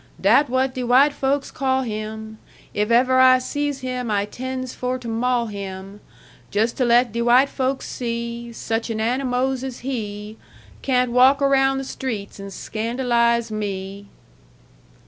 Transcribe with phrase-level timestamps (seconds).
[0.19, 2.39] Dat what de white folks call him.
[2.73, 5.99] If ever I sees him I 'tends for to maul him,
[6.49, 10.37] Just to let de white folks see Such an animos as he
[10.81, 14.07] Can't walk around the streets and scandalize me.'"